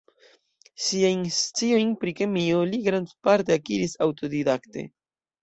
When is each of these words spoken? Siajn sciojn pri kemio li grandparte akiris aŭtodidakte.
Siajn 0.85 1.19
sciojn 1.35 1.91
pri 2.05 2.15
kemio 2.21 2.65
li 2.71 2.81
grandparte 2.89 3.59
akiris 3.59 3.95
aŭtodidakte. 4.09 4.89